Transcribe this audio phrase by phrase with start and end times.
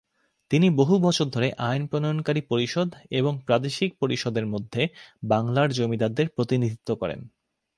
[0.51, 4.81] তিনি বহু বছর ধরে আইন-প্রণয়নকারী পরিষদ্ এবং প্রাদেশিক পরিষদের মধ্যে
[5.23, 7.19] বাংলার জমিদারদের প্রতিনিধিত্ব করেন।